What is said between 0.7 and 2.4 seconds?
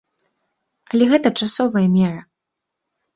Але гэта часовая мера.